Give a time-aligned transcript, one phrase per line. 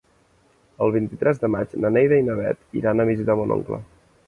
[0.85, 3.83] El vint-i-tres de maig na Neida i na Bet iran a visitar mon oncle.